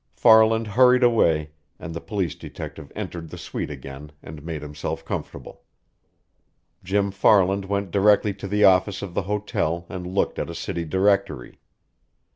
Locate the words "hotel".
9.29-9.85